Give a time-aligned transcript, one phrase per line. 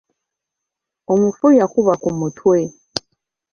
[1.13, 2.57] Omufu yakubwa ku mutwe.